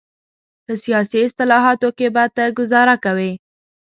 [0.65, 3.31] په سیاسي اصطلاحاتو کې به ته ګوزاره کوې.